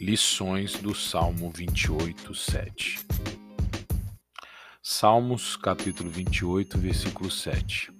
[0.00, 3.04] Lições do Salmo 28, 7
[4.80, 7.90] Salmos capítulo 28, versículo 7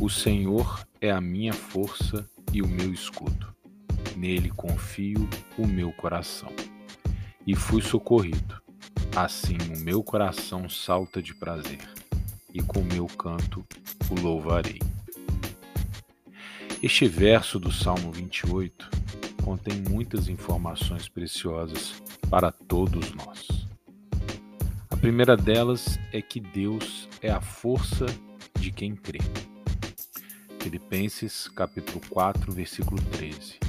[0.00, 3.54] O Senhor é a minha força e o meu escudo.
[4.16, 6.50] Nele confio o meu coração.
[7.46, 8.60] E fui socorrido.
[9.14, 11.88] Assim o meu coração salta de prazer,
[12.52, 13.64] e com meu canto
[14.10, 14.80] o louvarei.
[16.82, 18.95] Este verso do Salmo 28
[19.46, 23.46] contém muitas informações preciosas para todos nós.
[24.90, 28.06] A primeira delas é que Deus é a força
[28.58, 29.20] de quem crê.
[30.58, 33.60] Filipenses capítulo 4, versículo 13.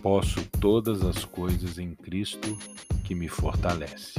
[0.00, 2.56] Posso todas as coisas em Cristo
[3.04, 4.14] que me fortalece.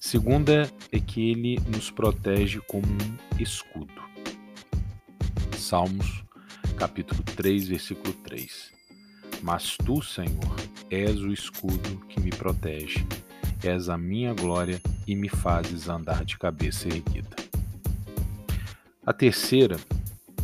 [0.00, 4.02] Segunda é que ele nos protege como um escudo.
[5.56, 6.24] Salmos
[6.76, 8.81] capítulo 3, versículo 3.
[9.42, 10.56] Mas tu, Senhor,
[10.88, 13.04] és o escudo que me protege,
[13.64, 17.34] és a minha glória e me fazes andar de cabeça erguida.
[19.04, 19.76] A terceira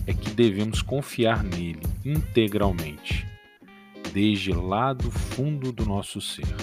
[0.04, 3.24] é que devemos confiar nele integralmente,
[4.12, 6.56] desde lá do fundo do nosso ser.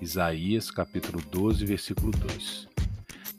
[0.00, 2.68] Isaías capítulo 12, versículo 2.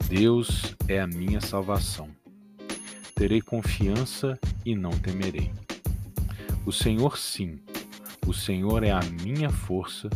[0.07, 2.09] Deus é a minha salvação.
[3.13, 5.51] Terei confiança e não temerei.
[6.71, 7.59] O Senhor, sim,
[8.25, 10.09] o Senhor é a minha força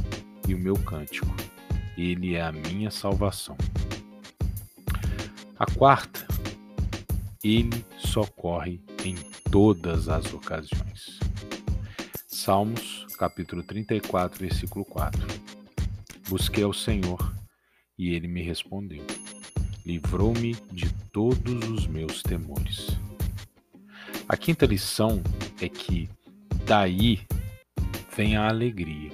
[0.48, 1.28] e o meu cântico.
[1.98, 3.58] Ele é a minha salvação.
[5.60, 6.26] A quarta,
[7.44, 9.16] ele socorre em
[9.52, 11.20] todas as ocasiões.
[12.26, 15.22] Salmos, capítulo 34, versículo 4.
[16.30, 17.36] Busquei ao Senhor
[17.98, 19.06] e ele me respondeu.
[19.86, 22.88] Livrou-me de todos os meus temores.
[24.30, 25.22] A quinta lição
[25.60, 26.10] é que
[26.66, 27.20] Daí
[28.18, 29.12] vem a alegria,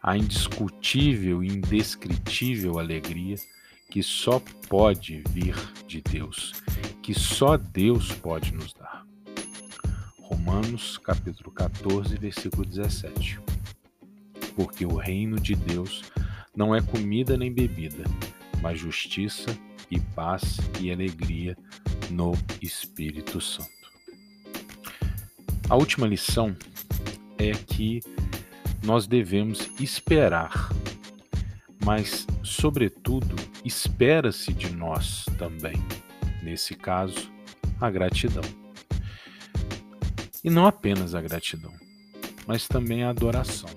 [0.00, 3.34] a indiscutível e indescritível alegria
[3.90, 5.56] que só pode vir
[5.88, 6.52] de Deus,
[7.02, 9.04] que só Deus pode nos dar.
[10.20, 13.40] Romanos capítulo 14, versículo 17.
[14.54, 16.04] Porque o reino de Deus
[16.54, 18.04] não é comida nem bebida,
[18.62, 19.58] mas justiça
[19.90, 21.58] e paz e alegria
[22.10, 23.80] no Espírito Santo.
[25.70, 26.56] A última lição
[27.40, 28.00] é que
[28.82, 30.68] nós devemos esperar,
[31.84, 33.34] mas, sobretudo,
[33.64, 35.76] espera-se de nós também,
[36.42, 37.30] nesse caso,
[37.80, 38.44] a gratidão.
[40.44, 41.72] E não apenas a gratidão,
[42.46, 43.70] mas também a adoração.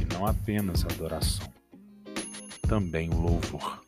[0.00, 1.50] E não apenas a adoração,
[2.68, 3.82] também o louvor.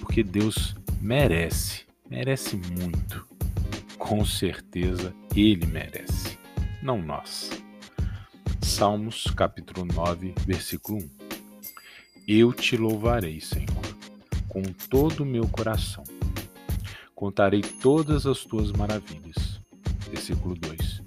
[0.00, 3.32] Porque Deus merece, merece muito
[4.02, 6.31] com certeza ele merece,
[6.82, 7.50] não nós.
[8.60, 11.10] Salmos capítulo 9, versículo 1.
[12.26, 13.96] Eu te louvarei, Senhor,
[14.48, 16.04] com todo o meu coração.
[17.14, 19.60] Contarei todas as tuas maravilhas.
[20.10, 21.02] Versículo 2.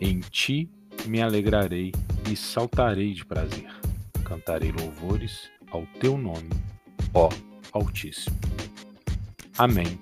[0.00, 0.70] Em ti
[1.06, 1.92] me alegrarei
[2.30, 3.70] e saltarei de prazer.
[4.24, 6.50] Cantarei louvores ao teu nome,
[7.12, 7.28] ó
[7.72, 8.38] Altíssimo.
[9.58, 9.98] Amém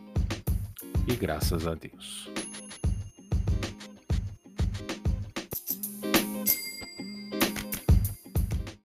[1.07, 2.29] e graças a Deus.